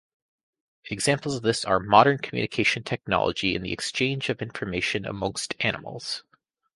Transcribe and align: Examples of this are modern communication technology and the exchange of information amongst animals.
Examples 0.89 1.35
of 1.35 1.43
this 1.43 1.63
are 1.63 1.79
modern 1.79 2.17
communication 2.17 2.81
technology 2.81 3.55
and 3.55 3.63
the 3.63 3.71
exchange 3.71 4.29
of 4.29 4.41
information 4.41 5.05
amongst 5.05 5.53
animals. 5.59 6.23